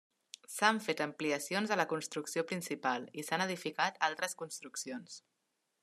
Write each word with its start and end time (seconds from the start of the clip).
S’han 0.53 0.79
fet 0.85 1.03
ampliacions 1.05 1.73
a 1.75 1.77
la 1.81 1.85
construcció 1.91 2.45
principal 2.53 3.07
i 3.23 3.27
s’han 3.29 3.45
edificat 3.47 4.01
altres 4.09 4.37
construccions. 4.43 5.21